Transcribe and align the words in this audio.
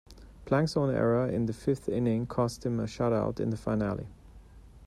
Plank's 0.45 0.75
own 0.75 0.89
error 0.89 1.27
in 1.29 1.45
the 1.45 1.53
fifth 1.53 1.87
inning 1.87 2.25
cost 2.25 2.65
him 2.65 2.79
a 2.79 2.85
shutout 2.85 3.39
in 3.39 3.51
the 3.51 3.55
finale. 3.55 4.07